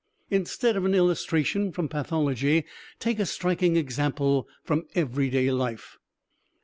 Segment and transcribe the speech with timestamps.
[0.31, 2.65] Instead of an illustration from pathology
[2.97, 5.99] take a striking example from everyday life.